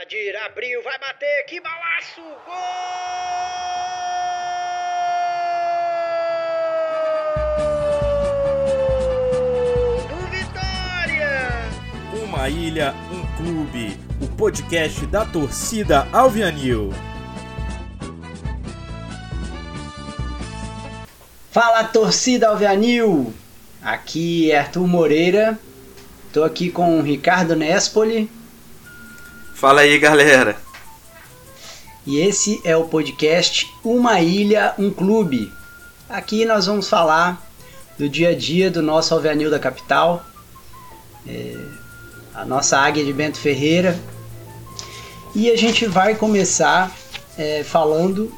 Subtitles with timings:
[0.00, 2.20] Adir abriu, vai bater, que balaço!
[2.46, 2.54] Gol!
[10.08, 11.68] Do Vitória!
[12.22, 13.98] Uma ilha, um clube.
[14.22, 16.92] O podcast da torcida Alvianil.
[21.50, 23.34] Fala torcida Alvianil!
[23.82, 25.58] Aqui é Arthur Moreira.
[26.32, 28.37] Tô aqui com o Ricardo Nespoli.
[29.58, 30.56] Fala aí, galera.
[32.06, 35.52] E esse é o podcast Uma Ilha, um Clube.
[36.08, 37.44] Aqui nós vamos falar
[37.98, 40.24] do dia a dia do nosso Alveanil da capital,
[41.26, 41.56] é,
[42.36, 43.98] a nossa águia de Bento Ferreira.
[45.34, 46.96] E a gente vai começar
[47.36, 48.32] é, falando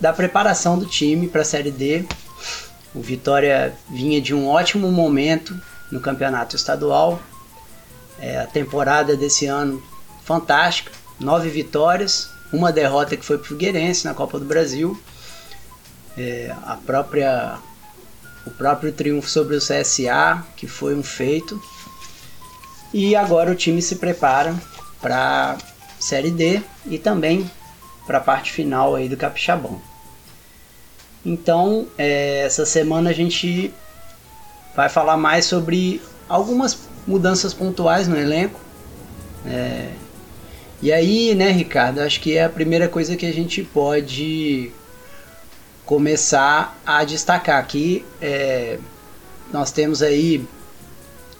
[0.00, 2.06] da preparação do time para a Série D.
[2.94, 5.54] O Vitória vinha de um ótimo momento
[5.90, 7.20] no campeonato estadual.
[8.18, 9.91] É, a temporada desse ano
[10.24, 15.00] fantástica, nove vitórias, uma derrota que foi para o Figueirense na Copa do Brasil,
[16.16, 17.58] é, a própria
[18.44, 21.62] o próprio triunfo sobre o CSA, que foi um feito.
[22.92, 24.54] E agora o time se prepara
[25.00, 25.56] para
[25.98, 27.48] Série D e também
[28.06, 29.80] para a parte final aí do Capixabão.
[31.24, 33.72] Então, é, essa semana a gente
[34.74, 38.60] vai falar mais sobre algumas mudanças pontuais no elenco.
[39.46, 39.92] É,
[40.82, 44.72] e aí, né, Ricardo, acho que é a primeira coisa que a gente pode
[45.86, 48.04] começar a destacar aqui.
[48.20, 48.78] É,
[49.52, 50.44] nós temos aí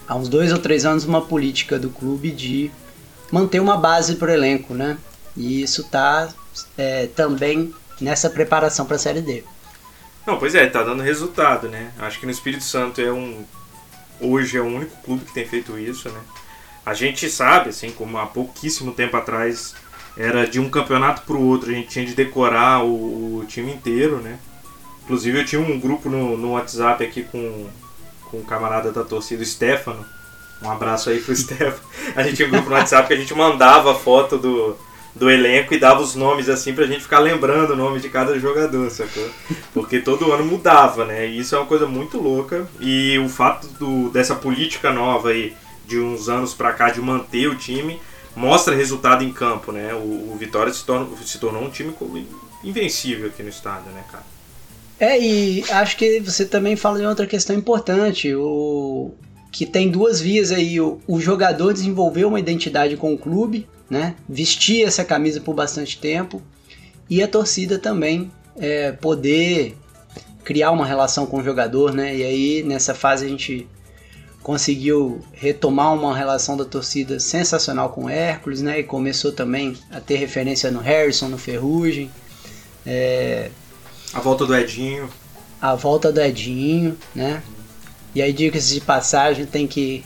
[0.07, 2.71] há uns dois ou três anos uma política do clube de
[3.31, 4.97] manter uma base para o elenco, né?
[5.35, 6.29] E isso está
[6.77, 9.43] é, também nessa preparação para a Série D.
[10.25, 11.91] Não, pois é, tá dando resultado, né?
[11.99, 13.43] Acho que no Espírito Santo é um
[14.21, 16.19] hoje é o único clube que tem feito isso, né?
[16.85, 19.73] A gente sabe, assim, como há pouquíssimo tempo atrás
[20.17, 23.73] era de um campeonato para o outro, a gente tinha de decorar o, o, time
[23.73, 24.37] inteiro, né?
[25.03, 27.67] Inclusive eu tinha um grupo no, no WhatsApp aqui com,
[28.29, 30.05] com um camarada da torcida, o Stefano.
[30.61, 31.79] Um abraço aí pro Stefano.
[32.15, 34.77] A gente tinha um grupo no WhatsApp que a gente mandava foto do,
[35.15, 38.37] do elenco e dava os nomes assim pra gente ficar lembrando o nome de cada
[38.39, 39.27] jogador, sacou?
[39.73, 41.27] Porque todo ano mudava, né?
[41.27, 42.67] E isso é uma coisa muito louca.
[42.79, 45.55] E o fato do, dessa política nova aí
[45.85, 47.99] de uns anos para cá de manter o time
[48.35, 49.93] mostra resultado em campo, né?
[49.93, 51.93] O, o Vitória se, torna, se tornou um time
[52.63, 54.23] invencível aqui no estado, né, cara?
[54.99, 59.11] É, e acho que você também fala de outra questão importante, o
[59.51, 64.15] que tem duas vias aí, o, o jogador desenvolveu uma identidade com o clube, né?
[64.27, 66.41] Vestir essa camisa por bastante tempo
[67.09, 69.77] e a torcida também é, poder
[70.43, 72.15] criar uma relação com o jogador, né?
[72.15, 73.67] E aí nessa fase a gente
[74.43, 78.79] conseguiu retomar uma relação da torcida sensacional com o Hércules, né?
[78.79, 82.11] E começou também a ter referência no Harrison, no Ferrugem.
[82.85, 83.49] É...
[84.13, 85.09] A volta do Edinho.
[85.61, 87.41] A volta do Edinho, né?
[88.13, 90.03] E aí, dicas de passagem, tem que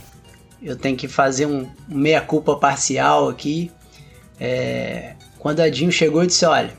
[0.62, 3.72] eu tenho que fazer um meia-culpa parcial aqui.
[4.40, 5.16] É...
[5.40, 6.74] Quando o Edinho chegou, eu disse: olha,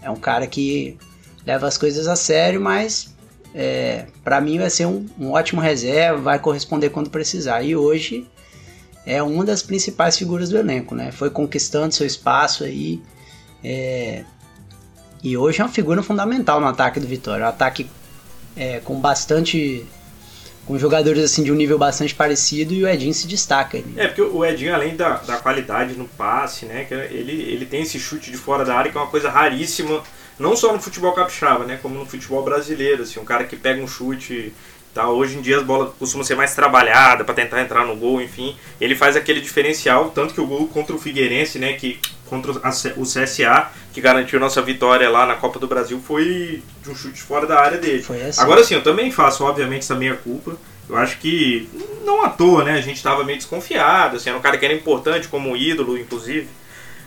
[0.00, 0.96] é um cara que
[1.44, 3.14] leva as coisas a sério, mas
[3.58, 7.62] é, para mim vai ser um, um, ótimo reserva, vai corresponder quando precisar.
[7.62, 8.26] E hoje
[9.06, 11.10] é uma das principais figuras do elenco, né?
[11.10, 13.00] Foi conquistando seu espaço aí.
[13.64, 14.24] É,
[15.24, 17.46] e hoje é uma figura fundamental no ataque do Vitória.
[17.46, 17.88] Um ataque
[18.54, 19.86] é, com bastante.
[20.66, 23.82] com jogadores assim de um nível bastante parecido e o Edinho se destaca.
[23.96, 26.86] É, porque o Edinho, além da, da qualidade no passe, né?
[26.90, 30.02] Ele, ele tem esse chute de fora da área que é uma coisa raríssima
[30.38, 33.82] não só no futebol capixaba, né, como no futebol brasileiro, assim, um cara que pega
[33.82, 34.52] um chute,
[34.92, 38.20] tá, hoje em dia as bolas costumam ser mais trabalhadas para tentar entrar no gol,
[38.20, 42.52] enfim, ele faz aquele diferencial, tanto que o gol contra o Figueirense, né, que contra
[42.52, 47.22] o CSA, que garantiu nossa vitória lá na Copa do Brasil, foi de um chute
[47.22, 48.04] fora da área dele.
[48.28, 48.40] Assim.
[48.40, 50.56] Agora sim, eu também faço, obviamente, essa minha culpa.
[50.88, 51.68] Eu acho que
[52.04, 52.72] não à toa, né?
[52.72, 56.48] A gente estava meio desconfiado, assim, era um cara que era importante como ídolo, inclusive.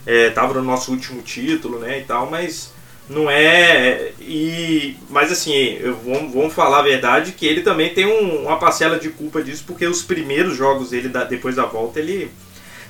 [0.05, 2.73] É, tava no nosso último título, né, e tal, mas
[3.09, 4.11] não é.
[4.21, 8.57] E, mas assim, eu, vamos, vamos falar a verdade que ele também tem um, uma
[8.57, 12.31] parcela de culpa disso, porque os primeiros jogos dele, da, depois da volta, ele.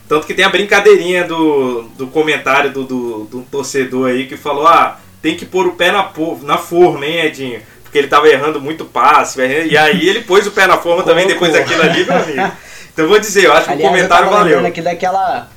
[0.10, 4.68] Tanto que tem a brincadeirinha do, do comentário do, do, do torcedor aí que falou:
[4.68, 6.12] ah, tem que pôr o pé na,
[6.44, 7.62] na forma, hein, Edinho?
[7.84, 9.40] Porque ele tava errando muito passe.
[9.40, 12.52] E aí ele pôs o pé na forma também depois daquilo ali, meu amigo.
[12.92, 14.66] Então eu vou dizer, eu acho que Aliás, o comentário valeu.
[14.66, 15.48] Aqui daquela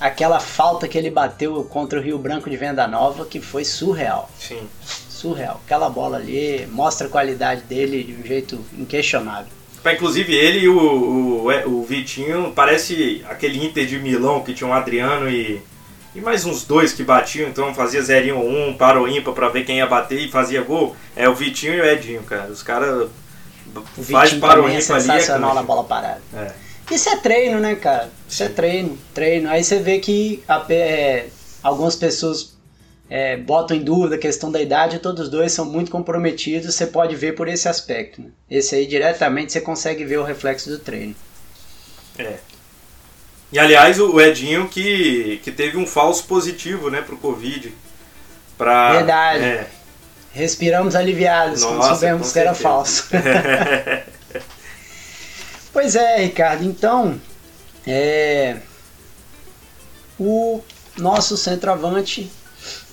[0.00, 4.30] aquela falta que ele bateu contra o Rio Branco de Venda Nova, que foi surreal.
[4.38, 4.68] Sim.
[5.08, 5.60] Surreal.
[5.64, 9.50] Aquela bola ali mostra a qualidade dele de um jeito inquestionável.
[9.84, 14.72] Inclusive ele e o, o, o Vitinho parece aquele Inter de Milão que tinha o
[14.72, 15.62] Adriano e,
[16.14, 19.48] E mais uns dois que batiam, então fazia zerinho ou um, para o ímpar pra
[19.48, 20.96] ver quem ia bater e fazia gol.
[21.14, 22.50] É o Vitinho e o Edinho, cara.
[22.50, 23.08] Os caras
[24.10, 24.76] faz para o ímpar ali.
[24.76, 26.20] É sensacional na bola parada.
[26.34, 26.65] É.
[26.90, 28.10] Isso é treino, né, cara?
[28.28, 29.48] Isso é treino, treino.
[29.48, 31.26] Aí você vê que a, é,
[31.62, 32.56] algumas pessoas
[33.10, 36.86] é, botam em dúvida a questão da idade, todos os dois são muito comprometidos, você
[36.86, 38.20] pode ver por esse aspecto.
[38.22, 38.28] Né?
[38.50, 41.14] Esse aí diretamente você consegue ver o reflexo do treino.
[42.18, 42.34] É.
[43.52, 47.72] E aliás, o Edinho que, que teve um falso positivo, né, pro Covid.
[48.58, 49.44] Pra, Verdade.
[49.44, 49.66] É.
[50.32, 53.08] Respiramos aliviados Nossa, quando soubemos que era falso.
[55.76, 56.64] pois é, Ricardo.
[56.64, 57.20] Então,
[57.86, 58.56] é,
[60.18, 60.62] o
[60.96, 62.32] nosso centroavante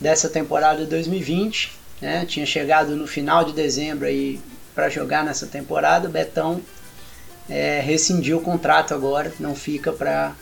[0.02, 1.72] dessa temporada de 2020,
[2.02, 4.38] né, tinha chegado no final de dezembro aí
[4.76, 6.62] para jogar nessa temporada, Betão
[7.50, 10.36] é, rescindiu o contrato agora, não fica para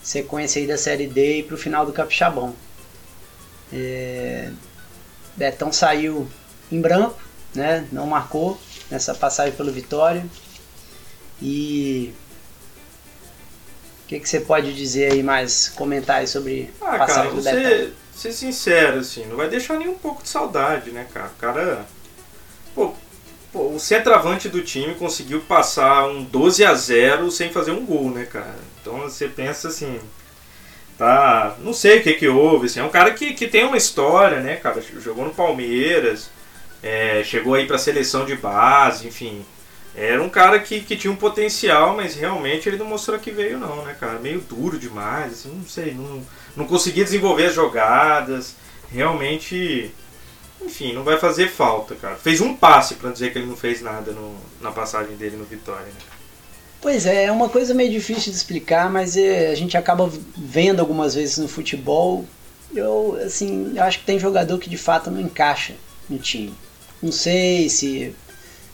[0.00, 2.54] sequência aí da Série D e para o final do Capixabão.
[3.72, 4.52] É,
[5.36, 6.28] Betão saiu
[6.70, 7.18] em branco,
[7.52, 7.88] né?
[7.90, 8.56] Não marcou
[8.88, 10.24] nessa passagem pelo Vitória.
[11.40, 12.12] E
[14.04, 17.34] o que, que você pode dizer aí mais, comentar aí sobre ah, a passagem cara,
[17.34, 17.92] do você, Betão?
[18.14, 21.28] Ser sincero, assim, não vai deixar nem um pouco de saudade, né, cara?
[21.28, 21.86] O cara.
[22.74, 22.94] Pô,
[23.52, 28.10] pô, o centroavante do time conseguiu passar um 12 a 0 sem fazer um gol,
[28.10, 28.56] né, cara?
[28.80, 30.00] Então você pensa assim,
[30.96, 33.76] tá, não sei o que que houve, assim, é um cara que, que tem uma
[33.76, 36.30] história, né, cara, jogou no Palmeiras,
[36.82, 39.44] é, chegou aí pra seleção de base, enfim,
[40.00, 43.58] era um cara que, que tinha um potencial, mas realmente ele não mostrou que veio
[43.58, 46.22] não, né, cara, meio duro demais, assim, não sei, não,
[46.56, 48.54] não conseguia desenvolver as jogadas,
[48.92, 49.92] realmente,
[50.62, 52.14] enfim, não vai fazer falta, cara.
[52.14, 55.44] Fez um passe para dizer que ele não fez nada no, na passagem dele no
[55.44, 56.00] Vitória, né?
[56.80, 60.78] Pois é, é uma coisa meio difícil de explicar, mas é, a gente acaba vendo
[60.78, 62.24] algumas vezes no futebol.
[62.72, 65.74] Eu, assim, eu acho que tem jogador que de fato não encaixa
[66.08, 66.54] no time.
[67.02, 68.14] Não sei se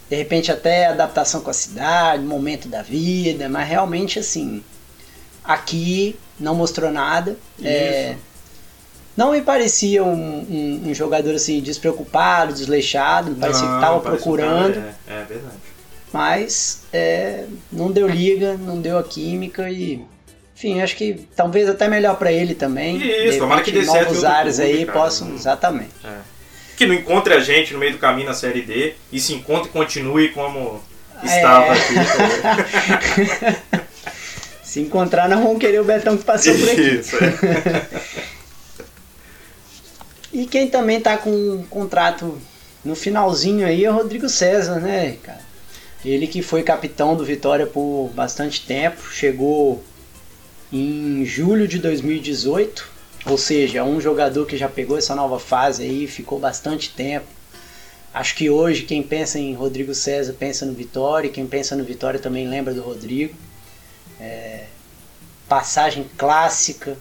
[0.08, 4.62] de repente até adaptação com a cidade, momento da vida, mas realmente assim,
[5.42, 7.36] aqui não mostrou nada.
[7.62, 8.16] É,
[9.16, 14.78] não me parecia um, um, um, jogador assim despreocupado, desleixado, parecia que estava procurando.
[14.78, 15.74] é, é verdade
[16.14, 20.00] mas é, não deu liga, não deu a química e
[20.54, 22.96] enfim, acho que talvez até melhor para ele também.
[23.26, 25.90] Isso, tomara que dê certo novos áreas aí cara, possam, não, exatamente.
[26.04, 26.18] É.
[26.76, 29.68] Que não encontre a gente no meio do caminho na série D e se encontre
[29.68, 30.82] e continue como
[31.22, 31.70] estava é.
[31.70, 31.94] aqui.
[34.62, 36.80] se encontrar, não vão querer o Betão que passou por aqui.
[36.80, 37.86] Isso, é.
[40.32, 42.40] e quem também tá com um contrato
[42.84, 45.44] no finalzinho aí é o Rodrigo César, né, cara?
[46.04, 49.82] Ele que foi capitão do Vitória por bastante tempo, chegou
[50.70, 52.90] em julho de 2018,
[53.26, 57.26] ou seja, um jogador que já pegou essa nova fase aí, ficou bastante tempo.
[58.12, 61.84] Acho que hoje quem pensa em Rodrigo César pensa no Vitória, e quem pensa no
[61.84, 63.34] Vitória também lembra do Rodrigo.
[64.20, 64.66] É,
[65.48, 66.96] passagem clássica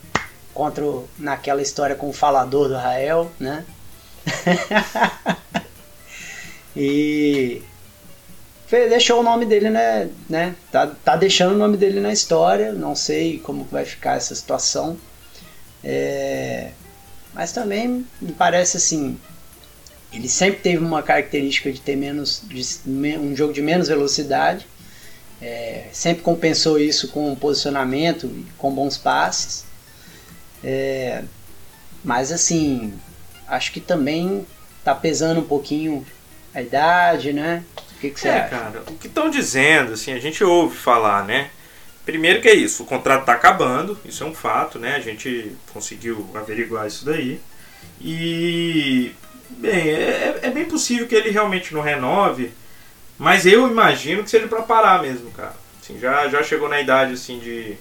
[0.53, 3.65] contra o, naquela história com o falador do Rael, né?
[6.75, 7.61] e
[8.69, 10.55] deixou o nome dele, né, né?
[10.71, 12.71] Tá, tá deixando o nome dele na história.
[12.71, 14.97] Não sei como vai ficar essa situação.
[15.83, 16.71] É,
[17.33, 19.19] mas também me parece assim.
[20.11, 22.43] Ele sempre teve uma característica de ter menos.
[22.45, 22.63] De,
[23.17, 24.65] um jogo de menos velocidade.
[25.41, 29.65] É, sempre compensou isso com posicionamento e com bons passes.
[30.63, 31.23] É,
[32.03, 32.93] mas assim,
[33.47, 34.45] acho que também
[34.83, 36.05] tá pesando um pouquinho
[36.53, 37.63] a idade, né?
[38.03, 38.49] que, que você é, acha?
[38.49, 41.49] cara, o que estão dizendo, assim, a gente ouve falar, né?
[42.05, 44.95] Primeiro que é isso, o contrato está acabando, isso é um fato, né?
[44.95, 47.39] A gente conseguiu averiguar isso daí.
[48.01, 49.11] E,
[49.49, 52.51] bem, é, é bem possível que ele realmente não renove,
[53.17, 55.55] mas eu imagino que seja para parar mesmo, cara.
[55.81, 57.75] Assim, já, já chegou na idade, assim, de...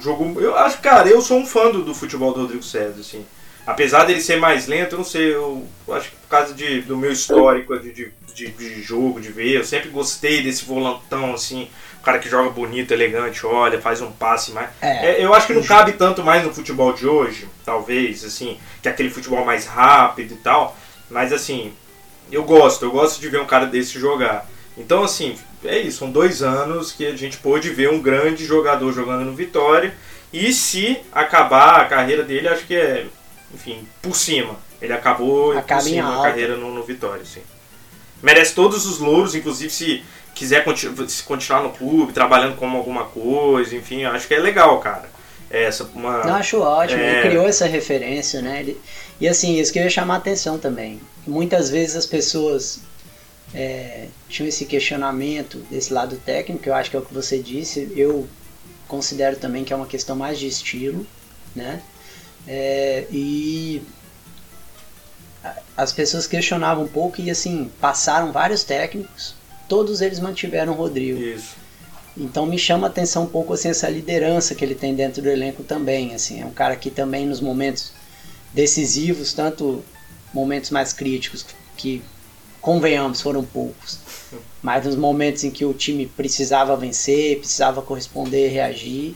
[0.00, 3.26] Jogo, eu acho, cara, eu sou um fã do, do futebol do Rodrigo César, assim.
[3.66, 6.96] Apesar dele ser mais lento, eu não sei, eu acho que por causa de, do
[6.96, 9.56] meu histórico de, de de, de, jogo, de ver.
[9.56, 11.68] Eu sempre gostei desse volantão, assim,
[12.08, 14.70] cara que joga bonito, elegante, olha, faz um passe mais.
[14.80, 18.58] É, é, eu acho que não cabe tanto mais no futebol de hoje, talvez, assim,
[18.80, 20.74] que é aquele futebol mais rápido e tal.
[21.10, 21.74] Mas assim,
[22.32, 24.48] eu gosto, eu gosto de ver um cara desse jogar.
[24.78, 28.90] Então, assim, é isso, são dois anos que a gente pôde ver um grande jogador
[28.90, 29.94] jogando no Vitória.
[30.32, 33.06] E se acabar a carreira dele, acho que é,
[33.52, 34.56] enfim, por cima.
[34.80, 37.42] Ele acabou Acaba por cima a carreira no, no Vitória, sim
[38.22, 40.04] merece todos os louros, inclusive se
[40.38, 40.94] quiser continu
[41.26, 45.08] continuar no clube, trabalhando como alguma coisa, enfim, acho que é legal, cara.
[45.50, 46.24] É, essa uma.
[46.24, 47.00] Não, acho ótimo.
[47.00, 47.20] É.
[47.20, 48.60] Ele criou essa referência, né?
[48.60, 48.80] Ele-
[49.20, 51.00] E assim, isso que eu ia chamar a atenção também.
[51.26, 52.80] Muitas vezes as pessoas
[53.54, 57.90] é, tinham esse questionamento desse lado técnico, eu acho que é o que você disse.
[57.96, 58.28] Eu
[58.86, 61.06] considero também que é uma questão mais de estilo,
[61.56, 61.80] né?
[62.46, 63.82] É, e
[65.76, 69.34] as pessoas questionavam um pouco e assim, passaram vários técnicos,
[69.68, 71.20] todos eles mantiveram o Rodrigo.
[71.20, 71.56] Isso.
[72.16, 75.28] Então me chama a atenção um pouco assim, essa liderança que ele tem dentro do
[75.28, 76.14] elenco também.
[76.14, 77.92] Assim, é um cara que também nos momentos
[78.52, 79.84] decisivos, tanto
[80.34, 81.46] momentos mais críticos,
[81.76, 82.02] que
[82.60, 84.00] convenhamos foram poucos,
[84.60, 89.14] mas nos momentos em que o time precisava vencer, precisava corresponder, reagir,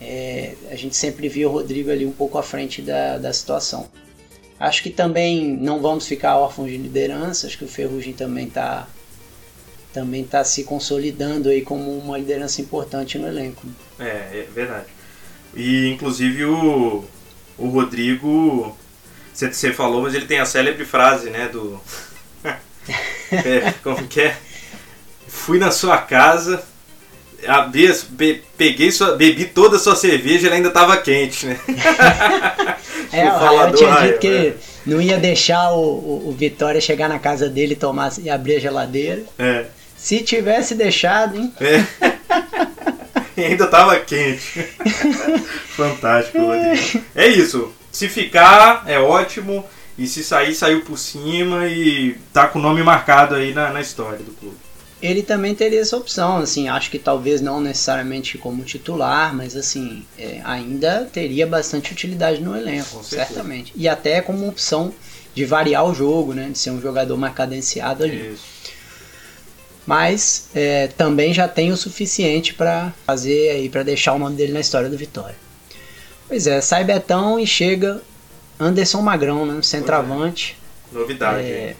[0.00, 3.88] é, a gente sempre via o Rodrigo ali um pouco à frente da, da situação.
[4.58, 8.88] Acho que também não vamos ficar órfãos de liderança, acho que o Ferrugem também está
[9.98, 13.66] também tá se consolidando aí como uma liderança importante no elenco.
[13.98, 14.86] É, é verdade.
[15.56, 17.04] E inclusive o,
[17.58, 18.76] o Rodrigo,
[19.34, 21.80] você, você falou, mas ele tem a célebre frase, né, do.
[23.32, 24.36] é, como que é?
[25.26, 26.62] Fui na sua casa,
[27.46, 31.58] abri, be- peguei sua, bebi toda a sua cerveja ela ainda estava quente, né?
[33.10, 34.54] É, falador tinha dito que é.
[34.84, 38.60] não ia deixar o, o- o Vitória chegar na casa dele tomar, e abrir a
[38.60, 39.22] geladeira.
[39.38, 39.64] É.
[39.98, 41.52] Se tivesse deixado, hein?
[41.60, 41.84] É.
[43.36, 44.62] E ainda tava quente.
[45.76, 47.04] Fantástico, Rodrigo.
[47.14, 47.72] É isso.
[47.92, 49.64] Se ficar, é ótimo.
[49.96, 53.80] E se sair, saiu por cima e tá com o nome marcado aí na, na
[53.80, 54.56] história do clube.
[55.00, 60.04] Ele também teria essa opção, assim, acho que talvez não necessariamente como titular, mas assim,
[60.18, 63.72] é, ainda teria bastante utilidade no elenco, certamente.
[63.76, 64.92] E até como opção
[65.34, 66.48] de variar o jogo, né?
[66.50, 68.32] De ser um jogador mais cadenciado ali.
[68.32, 68.57] Isso.
[69.88, 74.52] Mas é, também já tem o suficiente para fazer aí para deixar o nome dele
[74.52, 75.34] na história do Vitória.
[76.28, 78.02] Pois é, sai Betão e chega
[78.60, 80.58] Anderson Magrão, né, centroavante.
[80.92, 81.40] Novidade.
[81.40, 81.74] É,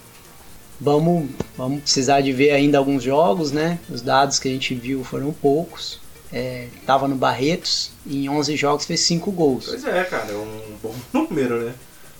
[0.80, 3.78] vamos, vamos precisar de ver ainda alguns jogos, né?
[3.90, 6.00] Os dados que a gente viu foram poucos.
[6.32, 9.66] É, tava no Barretos e em 11 jogos fez 5 gols.
[9.66, 11.74] Pois é, cara, é um bom número, né?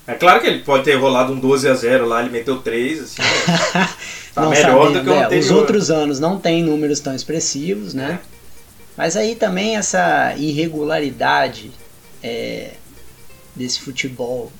[0.08, 3.02] É claro que ele pode ter rolado um 12 a 0 lá, ele meteu 3,
[3.02, 3.22] assim.
[3.22, 3.88] né?
[4.34, 5.44] Tá Não melhor do que o é, anterior.
[5.44, 8.20] Os outros anos não tem números tão expressivos, né?
[8.96, 11.72] Mas aí também essa irregularidade
[12.22, 12.70] é,
[13.56, 14.52] desse futebol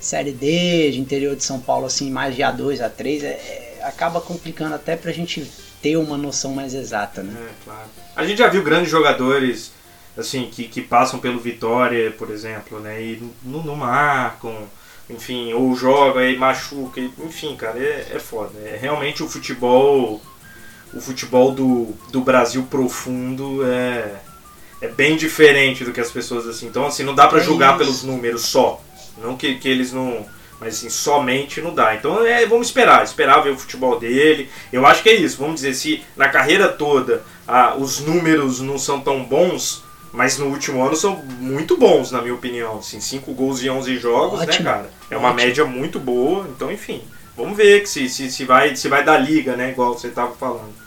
[0.00, 4.20] Série D, de interior de São Paulo, assim, mais de A2, A3, é, é, acaba
[4.20, 5.48] complicando até pra gente
[5.80, 7.32] ter uma noção mais exata, né?
[7.38, 7.88] É, claro.
[8.16, 9.72] A gente já viu grandes jogadores
[10.18, 13.00] assim que, que passam pelo Vitória, por exemplo, né?
[13.00, 14.68] E não, não marcam,
[15.12, 18.52] enfim, ou joga e machuca, e- enfim, cara, é, é foda.
[18.64, 20.20] É realmente o futebol,
[20.94, 24.14] o futebol do, do Brasil profundo é,
[24.80, 26.66] é bem diferente do que as pessoas assim.
[26.66, 27.78] Então, assim, não dá pra É julgar isso.
[27.78, 28.82] pelos números só.
[29.22, 30.24] Não que, que eles não.
[30.58, 31.94] Mas assim, somente não dá.
[31.94, 34.48] Então é, vamos esperar, esperar ver o futebol dele.
[34.72, 35.36] Eu acho que é isso.
[35.38, 40.46] Vamos dizer, se na carreira toda ah, os números não são tão bons, mas no
[40.46, 42.78] último ano são muito bons, na minha opinião.
[42.78, 44.64] Assim, 5 gols em 11 jogos, Ótimo.
[44.64, 44.90] né, cara?
[45.10, 45.42] É uma Ótimo.
[45.46, 46.46] média muito boa.
[46.54, 47.02] Então, enfim,
[47.36, 49.70] vamos ver se, se, se, vai, se vai dar liga, né?
[49.70, 50.82] Igual você tava falando.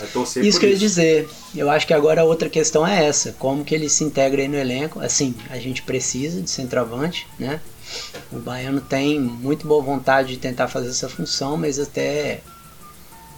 [0.00, 0.84] É, torcer Isso que eu ia isso.
[0.84, 1.28] dizer.
[1.54, 3.32] Eu acho que agora a outra questão é essa.
[3.38, 5.00] Como que ele se integra aí no elenco.
[5.00, 7.60] Assim, a gente precisa de centroavante, né?
[8.30, 12.40] O Baiano tem muito boa vontade de tentar fazer essa função, mas até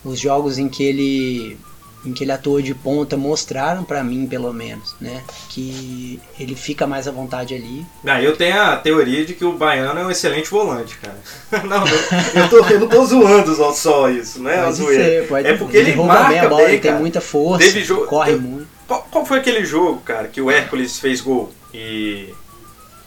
[0.04, 1.59] os jogos em que ele
[2.04, 6.87] em que ele atuou de ponta mostraram pra mim, pelo menos, né, que ele fica
[6.87, 7.84] mais à vontade ali.
[8.06, 11.18] Ah, eu tenho a teoria de que o Baiano é um excelente volante, cara.
[11.64, 15.56] não, eu, tô, eu não tô zoando só, isso, é uma Pode ser, pode é
[15.56, 18.32] porque ele, rouba marca bem a bola, bem, ele tem muita força, Teve jogo- corre
[18.32, 18.68] eu- muito.
[18.87, 21.50] Qual, qual foi aquele jogo, cara, que o Hércules fez gol?
[21.73, 22.28] E.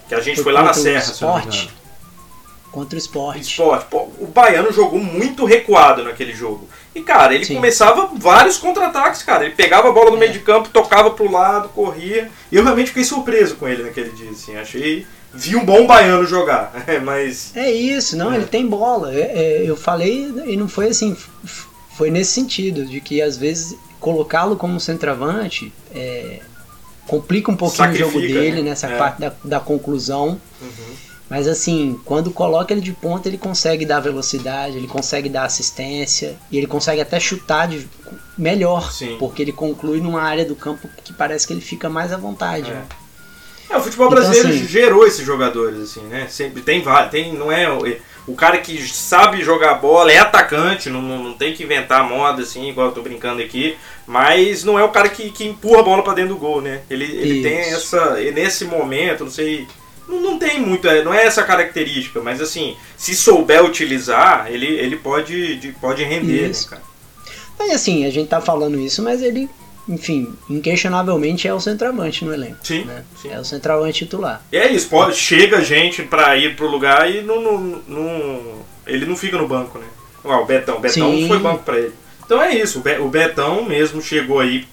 [0.09, 1.67] Que a gente Foi foi, lá na Serra, Sport?
[2.71, 3.41] Contra o esporte.
[3.41, 3.85] Esporte.
[3.89, 6.67] Pô, o Baiano jogou muito recuado naquele jogo.
[6.93, 7.55] E, cara, ele Sim.
[7.55, 9.45] começava vários contra-ataques, cara.
[9.45, 10.19] Ele pegava a bola no É.
[10.19, 12.29] meio de campo, tocava pro lado, corria.
[12.51, 14.55] E eu realmente fiquei surpreso com ele naquele dia, assim.
[14.57, 15.05] Achei.
[15.33, 16.73] Vi um bom baiano jogar.
[17.03, 17.51] Mas.
[17.55, 18.35] É isso, não, É.
[18.37, 19.13] ele tem bola.
[19.13, 21.15] É, é, eu falei e não foi assim,
[21.95, 26.39] foi nesse sentido, de que às vezes colocá-lo como centroavante é,
[27.07, 28.69] complica um pouquinho o jogo Sacrifica, dele né?
[28.69, 28.97] nessa É.
[28.97, 30.39] parte da, da conclusão.
[30.61, 31.06] Uhum.
[31.29, 36.37] Mas assim, quando coloca ele de ponta, ele consegue dar velocidade, ele consegue dar assistência
[36.51, 37.87] e ele consegue até chutar de,
[38.37, 39.17] melhor, Sim.
[39.19, 42.69] porque ele conclui numa área do campo que parece que ele fica mais à vontade.
[42.71, 42.73] É.
[42.73, 42.85] né?
[43.69, 46.27] É, o futebol Então, brasileiro assim- gerou esses jogadores, assim, né?
[46.29, 47.11] Sempre tem vários.
[47.11, 51.53] Tem, não é, o- cara que sabe jogar bola, é atacante, não, não, não tem
[51.53, 55.29] que inventar moda assim, igual eu tô brincando aqui, mas não é o cara que,
[55.31, 56.81] que empurra a bola para dentro do gol, né?
[56.89, 58.15] Ele, ele tem essa.
[58.33, 59.67] Nesse momento, não sei.
[60.07, 64.67] Não, não tem muito, é, não é essa característica, mas assim, se souber utilizar, ele,
[64.67, 66.69] ele pode, pode render, né, isso.
[66.69, 66.83] né, cara?
[67.59, 69.49] Mas assim, a gente tá falando isso, mas ele
[69.87, 72.57] enfim, inquestionavelmente é o centroavante no elenco.
[72.61, 73.03] Sim, né?
[73.21, 73.29] sim.
[73.29, 74.45] É o centroavante titular.
[74.51, 78.41] E é isso, pode, chega gente pra ir pro lugar e não, não, não,
[78.85, 79.87] ele não fica no banco, né?
[80.25, 81.27] Ah, o Betão, o Betão sim.
[81.27, 81.93] foi banco pra ele.
[82.25, 84.67] Então é isso, o Betão mesmo chegou aí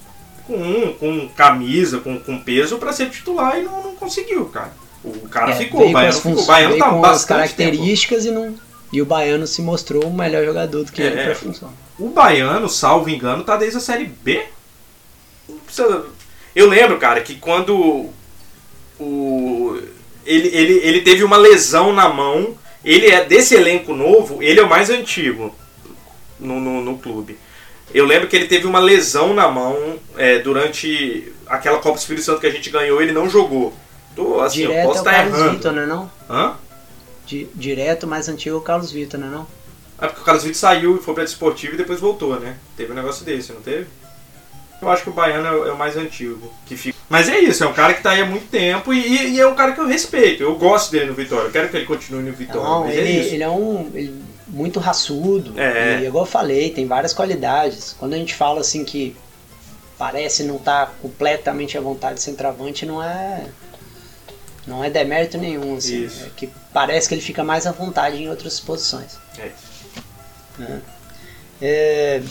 [0.46, 4.72] com, com camisa, com, com peso para ser titular e não, não conseguiu, cara.
[5.04, 6.42] O cara é, ficou, o Baiano ficou.
[6.42, 8.38] O Baiano tá com as características tempo.
[8.38, 8.54] e não.
[8.92, 11.70] E o Baiano se mostrou o melhor jogador do que é, ele pra função.
[11.98, 14.44] O Baiano, salvo engano, tá desde a série B
[16.54, 18.10] eu lembro, cara, que quando
[18.98, 19.80] o
[20.24, 24.62] ele, ele, ele teve uma lesão na mão, ele é desse elenco novo, ele é
[24.62, 25.54] o mais antigo
[26.38, 27.38] no, no, no clube.
[27.92, 32.40] Eu lembro que ele teve uma lesão na mão é, durante aquela Copa Espírito Santo
[32.40, 33.74] que a gente ganhou, ele não jogou.
[34.14, 35.50] Tô, assim, Direto eu posso estar é errando.
[35.50, 36.10] Vitor, né, não?
[36.28, 36.54] Hã?
[37.26, 39.46] Di, direto mais antigo é o Carlos Vitor, né, não?
[40.00, 42.56] É porque o Carlos Vitor saiu e foi pra desportivo e depois voltou, né?
[42.76, 43.86] Teve um negócio desse, não teve?
[44.80, 46.98] Eu acho que o Baiano é, o mais antigo que fica.
[47.08, 49.46] Mas é isso, é um cara que tá aí há muito tempo e, e é
[49.46, 50.42] um cara que eu respeito.
[50.42, 52.62] Eu gosto dele no Vitória, eu quero que ele continue no Vitória.
[52.62, 53.90] Não, ele, é ele é um.
[53.94, 55.58] Ele, muito raçudo.
[55.58, 56.00] É.
[56.00, 57.94] E igual eu falei, tem várias qualidades.
[57.98, 59.16] Quando a gente fala assim que
[59.98, 63.46] parece não estar tá completamente à vontade de centroavante, não é.
[64.66, 66.04] Não é demérito nenhum, assim.
[66.04, 66.24] Isso.
[66.24, 69.18] É que parece que ele fica mais à vontade em outras posições.
[69.38, 69.50] É.
[70.60, 70.78] É.
[71.60, 72.22] É,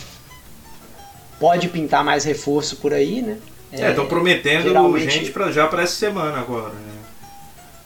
[1.40, 3.38] pode pintar mais reforço por aí, né?
[3.72, 6.94] É, estão é, prometendo geralmente, gente pra, já para essa semana agora, né?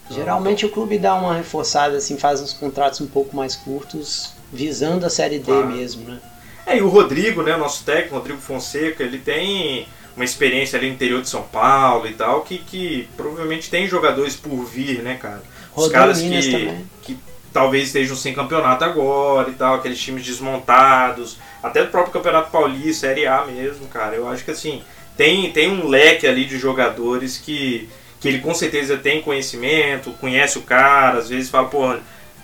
[0.10, 5.06] Geralmente o clube dá uma reforçada, assim, faz uns contratos um pouco mais curtos, visando
[5.06, 5.68] a Série D claro.
[5.68, 6.20] mesmo, né?
[6.66, 9.88] É, e o Rodrigo, né, nosso técnico, Rodrigo Fonseca, ele tem
[10.18, 14.36] uma experiência ali no interior de São Paulo e tal, que, que provavelmente tem jogadores
[14.36, 15.44] por vir, né, cara?
[15.76, 16.90] Os caras que, também.
[17.04, 17.20] que
[17.54, 23.08] talvez estejam sem campeonato agora e tal, aqueles times desmontados, até do próprio Campeonato Paulista,
[23.08, 24.15] Série A mesmo, cara.
[24.15, 24.82] Eu acho que assim,
[25.15, 27.88] tem, tem um leque ali de jogadores que,
[28.20, 31.96] que ele com certeza tem conhecimento, conhece o cara, às vezes fala, pô,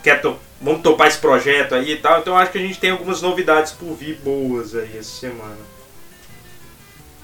[0.04, 2.20] quer to vamos topar esse projeto aí e tal.
[2.20, 5.74] Então eu acho que a gente tem algumas novidades por vir boas aí essa semana.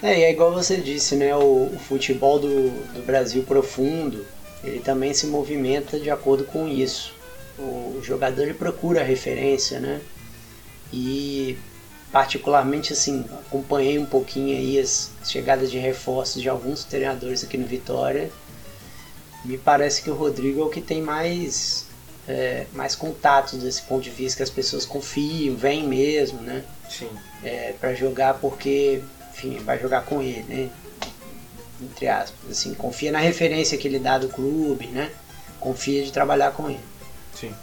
[0.01, 1.35] É, e é igual você disse, né?
[1.35, 4.25] O, o futebol do, do Brasil profundo,
[4.63, 7.13] ele também se movimenta de acordo com isso.
[7.57, 10.01] O jogador ele procura referência, né?
[10.93, 11.57] E
[12.12, 17.67] particularmente assim, acompanhei um pouquinho aí as chegadas de reforços de alguns treinadores aqui no
[17.67, 18.31] Vitória.
[19.45, 21.85] Me parece que o Rodrigo é o que tem mais
[22.29, 26.63] é, mais contatos desse ponto de vista que as pessoas confiam, vêm mesmo, né?
[26.88, 27.09] Sim.
[27.43, 29.01] É, para jogar porque,
[29.39, 30.69] enfim, vai jogar com ele, né?
[31.82, 35.12] Entre aspas, assim, confia na referência que ele dá do clube, né?
[35.60, 36.80] Confia de trabalhar com ele.
[37.34, 37.54] Sim.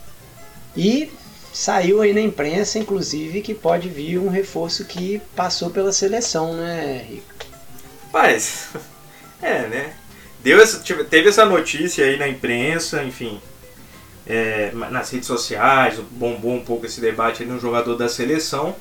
[0.77, 1.11] E
[1.57, 7.07] Saiu aí na imprensa, inclusive, que pode vir um reforço que passou pela seleção, né,
[7.09, 7.35] Rico?
[8.13, 8.69] Mas,
[9.41, 9.95] é, né?
[10.41, 13.41] Deu essa, teve essa notícia aí na imprensa, enfim,
[14.27, 18.77] é, nas redes sociais, bombou um pouco esse debate aí no jogador da seleção.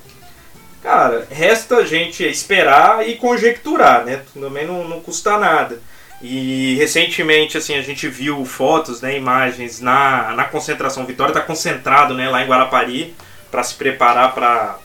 [0.86, 4.22] Cara, resta a gente esperar e conjecturar, né?
[4.36, 5.82] Também não, não custa nada.
[6.22, 11.04] E recentemente assim a gente viu fotos, né, imagens na, na concentração.
[11.04, 13.16] Vitória está concentrado, né, lá em Guarapari
[13.50, 14.78] para se preparar para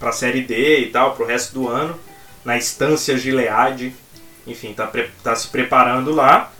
[0.00, 1.98] a série D e tal, para o resto do ano,
[2.44, 3.92] na estância Gilead.
[4.46, 4.88] Enfim, tá,
[5.24, 6.52] tá se preparando lá.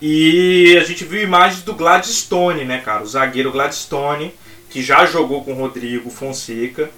[0.00, 3.02] E a gente viu imagens do Gladstone, né, cara?
[3.02, 4.32] O zagueiro Gladstone,
[4.70, 6.88] que já jogou com o Rodrigo Fonseca,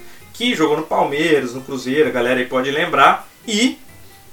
[0.40, 3.29] que jogou no Palmeiras, no Cruzeiro, a galera aí pode lembrar.
[3.46, 3.79] E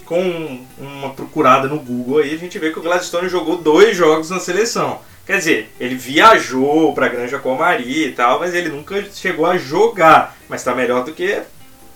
[0.06, 4.30] com uma procurada no Google aí, a gente vê que o Gladstone jogou dois jogos
[4.30, 5.02] na seleção.
[5.26, 10.38] Quer dizer, ele viajou para Granja Comari e tal, mas ele nunca chegou a jogar.
[10.48, 11.42] Mas está melhor do que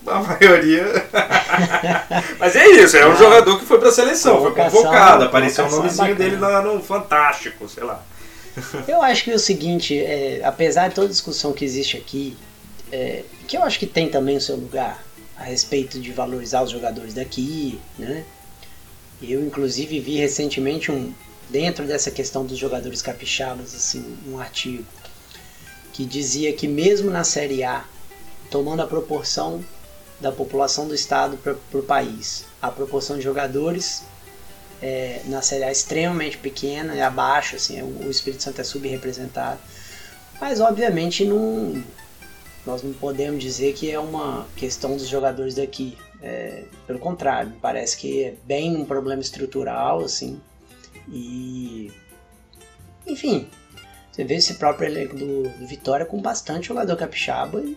[0.06, 0.84] a maioria.
[2.38, 5.64] mas é isso, é um ah, jogador que foi para a seleção, foi convocado, apareceu
[5.64, 8.02] o nomezinho dele lá no Fantástico, sei lá.
[8.86, 12.36] eu acho que é o seguinte, é, apesar de toda a discussão que existe aqui,
[12.92, 15.02] é, que eu acho que tem também o seu lugar,
[15.36, 18.24] a respeito de valorizar os jogadores daqui, né?
[19.20, 21.12] Eu inclusive vi recentemente um
[21.48, 24.84] dentro dessa questão dos jogadores capixabas assim, um artigo
[25.92, 27.84] que dizia que mesmo na Série A,
[28.50, 29.64] tomando a proporção
[30.20, 34.02] da população do estado para o país, a proporção de jogadores
[34.80, 38.64] é, na Série A é extremamente pequena, é abaixo, assim, é, o Espírito Santo é
[38.64, 39.60] subrepresentado.
[40.40, 41.82] Mas obviamente não,
[42.66, 45.98] nós não podemos dizer que é uma questão dos jogadores daqui.
[46.22, 50.40] É, pelo contrário, parece que é bem um problema estrutural, assim.
[51.08, 51.90] E.
[53.04, 53.48] Enfim,
[54.10, 57.76] você vê esse próprio elenco do, do Vitória com bastante jogador capixaba e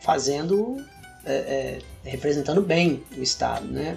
[0.00, 0.82] fazendo.
[1.24, 3.96] É, é, representando bem o estado, né?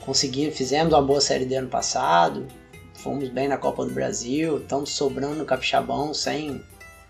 [0.00, 2.46] Conseguimos, fizemos uma boa série de ano passado,
[2.94, 6.64] fomos bem na Copa do Brasil, estamos sobrando no capixabão sem,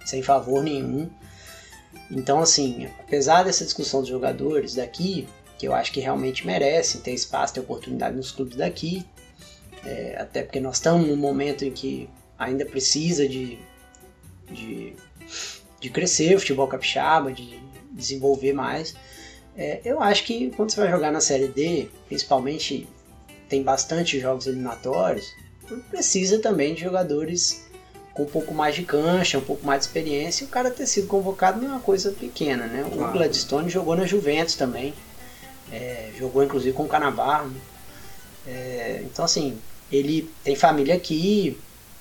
[0.05, 1.09] sem favor nenhum.
[2.11, 7.13] Então, assim, apesar dessa discussão dos jogadores daqui, que eu acho que realmente merecem ter
[7.13, 9.05] espaço, ter oportunidade nos clubes daqui,
[9.85, 13.59] é, até porque nós estamos num momento em que ainda precisa de,
[14.51, 14.95] de,
[15.81, 17.61] de crescer o futebol capixaba, de
[17.93, 18.95] desenvolver mais.
[19.57, 22.89] É, eu acho que quando você vai jogar na Série D, principalmente
[23.49, 25.27] tem bastante jogos eliminatórios,
[25.91, 27.68] precisa também de jogadores
[28.19, 30.87] com um pouco mais de cancha, um pouco mais de experiência, e o cara ter
[30.87, 32.85] sido convocado não é uma coisa pequena, né?
[32.93, 33.11] Claro.
[33.11, 34.93] O Gladstone jogou na Juventus também,
[35.71, 37.47] é, jogou inclusive com o Canavarro.
[37.47, 37.61] Né?
[38.45, 39.57] É, então, assim,
[39.93, 41.57] ele tem família aqui,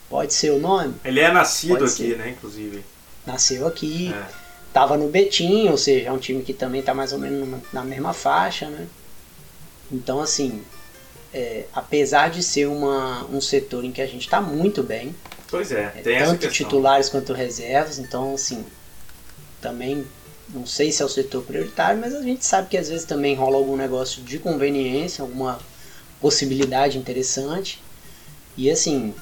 [0.09, 0.95] pode ser o nome.
[1.05, 2.83] Ele é nascido aqui, né, inclusive.
[3.23, 4.25] Nasceu aqui, é.
[4.73, 7.83] tava no Betim, ou seja, é um time que também tá mais ou menos na
[7.83, 8.87] mesma faixa, né?
[9.91, 10.63] Então, assim,
[11.31, 15.13] é, apesar de ser uma, um setor em que a gente está muito bem,
[15.49, 18.65] Pois é, tem tanto titulares quanto reservas, então assim,
[19.61, 20.05] também
[20.49, 23.35] não sei se é o setor prioritário, mas a gente sabe que às vezes também
[23.35, 25.59] rola algum negócio de conveniência, alguma
[26.21, 27.81] possibilidade interessante.
[28.55, 29.13] E assim,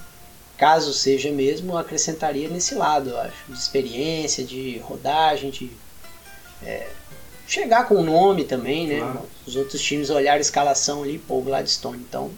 [0.57, 5.71] caso seja mesmo, acrescentaria nesse lado, eu acho, de experiência, de rodagem, de
[6.63, 6.87] é,
[7.47, 8.99] chegar com o nome também, né?
[8.99, 9.21] Claro.
[9.45, 11.99] Os outros times olharem a escalação ali, pô, Gladstone.
[12.07, 12.31] Então,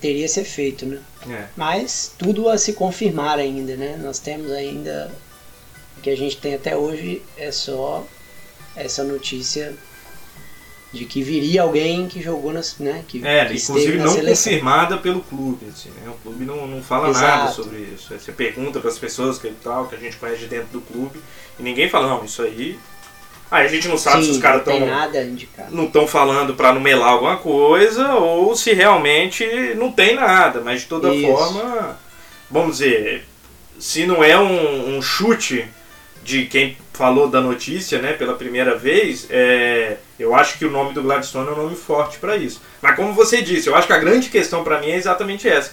[0.00, 1.00] teria esse efeito, né?
[1.28, 1.46] É.
[1.56, 3.98] Mas tudo a se confirmar ainda, né?
[4.02, 5.10] Nós temos ainda
[5.96, 8.06] o que a gente tem até hoje é só
[8.76, 9.74] essa notícia
[10.92, 13.04] de que viria alguém que jogou nas, né?
[13.06, 14.52] Que, é, que inclusive não seleção.
[14.52, 16.08] confirmada pelo clube, assim, né?
[16.08, 17.26] O clube não, não fala Exato.
[17.26, 18.12] nada sobre isso.
[18.12, 21.20] Você pergunta para as pessoas que tal que a gente conhece de dentro do clube
[21.58, 22.78] e ninguém fala não, isso aí
[23.50, 24.78] Aí a gente não sabe Sim, se os caras estão.
[25.70, 29.44] Não estão falando para numelar alguma coisa ou se realmente
[29.76, 30.60] não tem nada.
[30.60, 31.26] Mas de toda Isso.
[31.26, 31.98] forma,
[32.48, 33.26] vamos dizer,
[33.78, 35.66] se não é um, um, chute
[36.22, 40.92] de quem falou da notícia né, pela primeira vez, é, eu acho que o nome
[40.92, 42.62] do Gladstone é um nome forte para isso.
[42.80, 45.72] Mas como você disse, eu acho que a grande questão para mim é exatamente essa.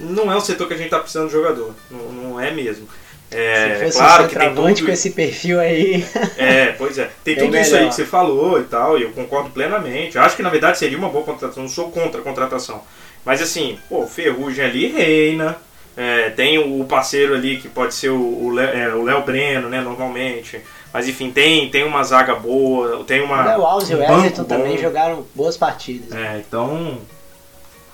[0.00, 1.74] Não é o setor que a gente está precisando de jogador.
[1.88, 2.88] Não, não é mesmo.
[3.34, 4.86] É, Se fosse claro um que tem tudo...
[4.86, 6.04] com esse perfil aí.
[6.38, 7.10] É, pois é.
[7.22, 7.62] Tem tudo melhor.
[7.62, 10.16] isso aí que você falou e tal, e eu concordo plenamente.
[10.16, 12.82] Eu acho que na verdade seria uma boa contratação, não sou contra a contratação.
[13.24, 15.56] Mas assim, pô, Ferrugem ali reina.
[15.96, 20.60] É, tem o parceiro ali que pode ser o Léo é, Breno, né, normalmente.
[20.92, 23.42] Mas enfim, tem, tem uma zaga boa, tem uma.
[23.42, 26.12] O Léo Alves e o Everton também jogaram boas partidas.
[26.12, 26.98] É, então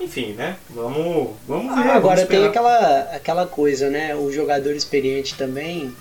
[0.01, 0.57] enfim, né?
[0.71, 1.91] Vamos, vamos ver.
[1.91, 4.15] Ah, agora tem aquela, aquela coisa, né?
[4.15, 5.95] O jogador experiente também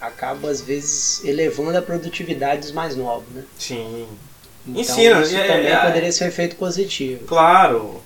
[0.00, 3.44] acaba às vezes elevando a produtividade dos mais novos, né?
[3.58, 4.08] Sim.
[4.66, 5.22] Então, Ensina.
[5.22, 7.24] Isso é, também é, poderia ser um efeito positivo.
[7.26, 8.00] Claro.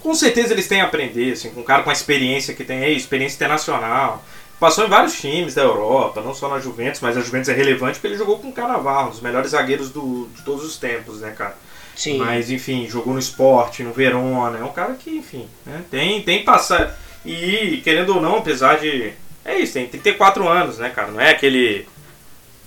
[0.00, 2.94] Com certeza eles têm a aprender, assim, com um cara com a experiência que tem,
[2.94, 4.22] experiência internacional.
[4.58, 7.94] Passou em vários times da Europa, não só na Juventus, mas a Juventus é relevante
[7.94, 11.20] porque ele jogou com o Canavarro, um dos melhores zagueiros do, de todos os tempos,
[11.20, 11.56] né, cara?
[11.96, 12.18] Sim.
[12.18, 14.58] Mas, enfim, jogou no esporte, no Verona.
[14.58, 16.96] É um cara que, enfim, né, tem, tem passar.
[17.24, 19.12] E, querendo ou não, apesar de.
[19.44, 21.10] É isso, tem 34 anos, né, cara?
[21.10, 21.88] Não é aquele.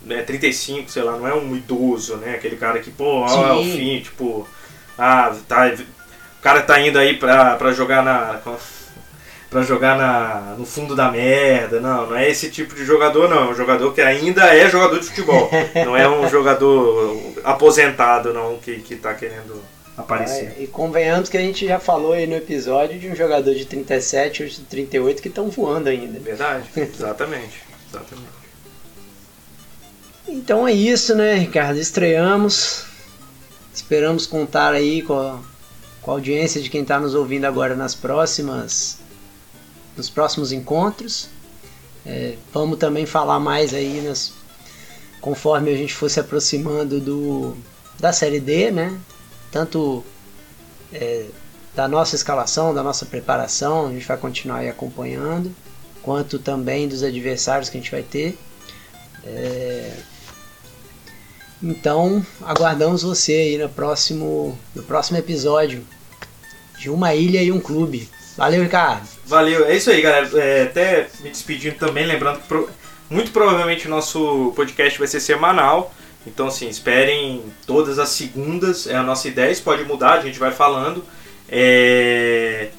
[0.04, 2.34] Né, 35, sei lá, não é um idoso, né?
[2.34, 4.48] Aquele cara que, pô, ó, é o fim, tipo.
[4.98, 5.68] Ah, tá.
[5.68, 8.42] O cara tá indo aí pra, pra jogar na
[9.50, 11.80] para jogar na, no fundo da merda.
[11.80, 13.48] Não, não é esse tipo de jogador, não.
[13.48, 15.50] É um jogador que ainda é jogador de futebol.
[15.86, 19.62] não é um jogador aposentado, não, que, que tá querendo
[19.98, 20.54] aparecer.
[20.58, 23.66] É, e convenhamos que a gente já falou aí no episódio de um jogador de
[23.66, 26.20] 37 ou de 38 que estão voando ainda.
[26.20, 27.64] Verdade, exatamente.
[27.90, 28.40] exatamente.
[30.28, 31.80] Então é isso, né, Ricardo?
[31.80, 32.86] Estreamos.
[33.74, 35.40] Esperamos contar aí com a,
[36.04, 38.99] com a audiência de quem está nos ouvindo agora nas próximas
[40.00, 41.28] nos próximos encontros.
[42.06, 44.32] É, vamos também falar mais aí nas,
[45.20, 47.56] conforme a gente for se aproximando do,
[48.00, 48.98] da Série D, né?
[49.52, 50.04] Tanto
[50.94, 51.26] é,
[51.76, 55.54] da nossa escalação, da nossa preparação, a gente vai continuar aí acompanhando,
[56.02, 58.38] quanto também dos adversários que a gente vai ter.
[59.26, 59.98] É,
[61.62, 65.86] então, aguardamos você aí no próximo, no próximo episódio
[66.78, 68.10] de Uma Ilha e um Clube.
[68.40, 69.06] Valeu, Ricardo.
[69.26, 70.30] Valeu, é isso aí, galera.
[70.40, 72.70] É, até me despedindo também, lembrando que pro...
[73.10, 75.94] Muito provavelmente o nosso podcast vai ser semanal.
[76.26, 78.88] Então, assim, esperem todas as segundas.
[78.88, 79.52] É a nossa ideia.
[79.52, 81.04] Isso pode mudar, a gente vai falando.
[81.50, 82.70] É...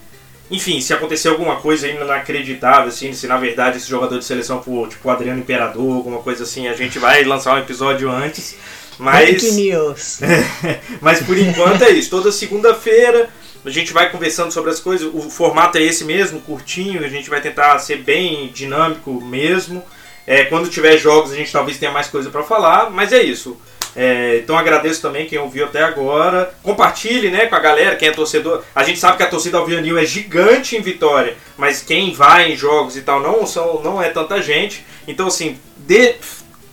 [0.51, 4.62] Enfim, se acontecer alguma coisa ainda inacreditável, assim, se na verdade esse jogador de seleção
[4.62, 8.57] for tipo o Adriano Imperador, alguma coisa assim, a gente vai lançar um episódio antes.
[8.99, 9.55] Mas.
[9.55, 10.20] news.
[11.01, 12.09] mas por enquanto é isso.
[12.09, 13.29] Toda segunda-feira
[13.64, 15.11] a gente vai conversando sobre as coisas.
[15.12, 17.05] O formato é esse mesmo, curtinho.
[17.05, 19.85] A gente vai tentar ser bem dinâmico mesmo.
[20.27, 22.90] É, quando tiver jogos, a gente talvez tenha mais coisa para falar.
[22.90, 23.57] Mas é isso.
[23.94, 26.55] É, então agradeço também quem ouviu até agora.
[26.62, 28.62] Compartilhe né, com a galera, quem é torcedor.
[28.75, 32.57] A gente sabe que a torcida Alvianil é gigante em Vitória, mas quem vai em
[32.57, 34.85] jogos e tal não, são, não é tanta gente.
[35.07, 36.16] Então, assim, dê,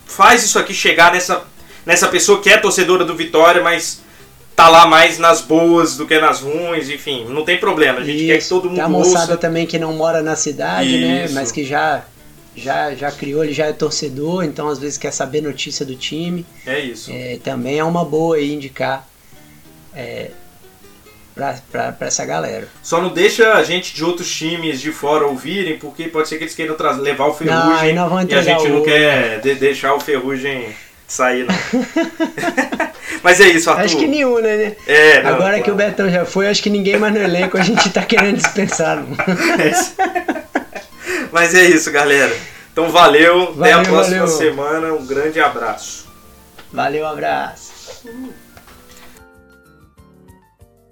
[0.06, 1.42] faz isso aqui chegar nessa,
[1.84, 4.00] nessa pessoa que é torcedora do Vitória, mas
[4.58, 8.00] tá lá mais nas boas do que nas ruins, enfim, não tem problema.
[8.00, 8.26] A gente isso.
[8.26, 9.36] quer que todo mundo Tem a moçada ouça.
[9.36, 11.34] também que não mora na cidade, né, isso.
[11.34, 11.40] né?
[11.40, 12.02] Mas que já
[12.56, 16.44] já, já criou, ele já é torcedor, então às vezes quer saber notícia do time.
[16.66, 17.08] É isso.
[17.12, 19.08] É, também é uma boa aí indicar
[19.94, 20.32] é,
[21.36, 22.66] pra, essa galera.
[22.82, 26.42] Só não deixa a gente de outros times de fora ouvirem, porque pode ser que
[26.42, 30.74] eles queiram levar o Ferrugem não, e a gente não quer de deixar o Ferrugem
[31.08, 31.54] sair, não.
[33.22, 33.84] Mas é isso, Arthur.
[33.84, 34.76] Acho que nenhum, né?
[34.86, 35.62] É, não, Agora claro.
[35.64, 38.36] que o Betão já foi, acho que ninguém mais no elenco a gente tá querendo
[38.36, 39.02] dispensar.
[39.58, 42.34] É Mas é isso, galera.
[42.72, 44.28] Então valeu, valeu até a próxima valeu.
[44.28, 44.92] semana.
[44.92, 46.06] Um grande abraço.
[46.72, 47.72] Valeu, abraço.